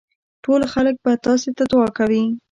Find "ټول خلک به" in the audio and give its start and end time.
0.43-1.11